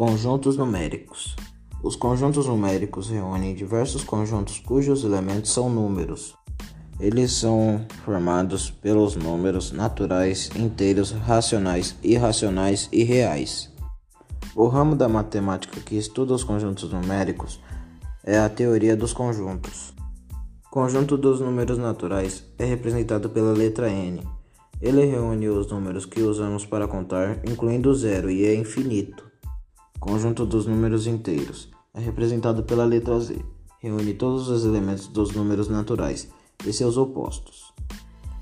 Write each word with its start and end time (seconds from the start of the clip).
Conjuntos 0.00 0.56
numéricos. 0.56 1.36
Os 1.82 1.94
conjuntos 1.94 2.46
numéricos 2.46 3.10
reúnem 3.10 3.54
diversos 3.54 4.02
conjuntos 4.02 4.58
cujos 4.58 5.04
elementos 5.04 5.52
são 5.52 5.68
números. 5.68 6.34
Eles 6.98 7.32
são 7.32 7.84
formados 8.02 8.70
pelos 8.70 9.14
números 9.14 9.72
naturais, 9.72 10.48
inteiros, 10.56 11.10
racionais, 11.10 11.94
irracionais 12.02 12.88
e 12.90 13.04
reais. 13.04 13.70
O 14.56 14.68
ramo 14.68 14.96
da 14.96 15.06
matemática 15.06 15.78
que 15.82 15.98
estuda 15.98 16.32
os 16.32 16.44
conjuntos 16.44 16.90
numéricos 16.90 17.60
é 18.24 18.38
a 18.38 18.48
teoria 18.48 18.96
dos 18.96 19.12
conjuntos. 19.12 19.92
O 20.66 20.70
conjunto 20.70 21.18
dos 21.18 21.40
números 21.40 21.76
naturais 21.76 22.42
é 22.58 22.64
representado 22.64 23.28
pela 23.28 23.52
letra 23.52 23.90
N. 23.90 24.26
Ele 24.80 25.04
reúne 25.04 25.50
os 25.50 25.70
números 25.70 26.06
que 26.06 26.22
usamos 26.22 26.64
para 26.64 26.88
contar, 26.88 27.38
incluindo 27.46 27.92
zero, 27.92 28.30
e 28.30 28.46
é 28.46 28.54
infinito. 28.54 29.29
Conjunto 30.00 30.46
dos 30.46 30.64
números 30.64 31.06
inteiros 31.06 31.68
é 31.92 32.00
representado 32.00 32.62
pela 32.62 32.86
letra 32.86 33.20
Z. 33.20 33.44
Reúne 33.80 34.14
todos 34.14 34.48
os 34.48 34.64
elementos 34.64 35.06
dos 35.06 35.32
números 35.32 35.68
naturais 35.68 36.26
e 36.66 36.72
seus 36.72 36.96
opostos. 36.96 37.74